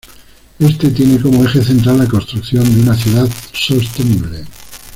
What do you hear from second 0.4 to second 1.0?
Éste